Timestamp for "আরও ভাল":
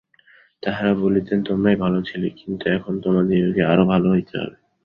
3.63-4.03